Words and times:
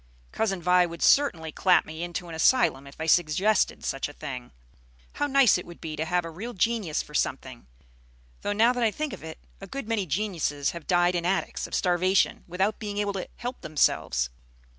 Cousin 0.31 0.63
Vi 0.63 0.83
would 0.87 1.03
certainly 1.03 1.51
clap 1.51 1.85
me 1.85 2.01
into 2.01 2.27
an 2.27 2.33
asylum 2.33 2.87
if 2.87 2.95
I 2.99 3.05
suggested 3.05 3.85
such 3.85 4.09
a 4.09 4.13
thing. 4.13 4.51
How 5.13 5.27
nice 5.27 5.59
it 5.59 5.65
would 5.67 5.79
be 5.79 5.95
to 5.95 6.05
have 6.05 6.25
a 6.25 6.31
real 6.31 6.53
genius 6.55 7.03
for 7.03 7.13
something! 7.13 7.67
Though 8.41 8.53
now 8.53 8.73
that 8.73 8.81
I 8.83 8.89
think 8.89 9.13
of 9.13 9.23
it, 9.23 9.37
a 9.61 9.67
good 9.67 9.87
many 9.87 10.07
geniuses 10.07 10.71
have 10.71 10.87
died 10.87 11.13
in 11.13 11.23
attics, 11.23 11.67
of 11.67 11.75
starvation, 11.75 12.45
without 12.47 12.79
being 12.79 12.97
able 12.97 13.13
to 13.13 13.27
help 13.35 13.61
themselves." 13.61 14.31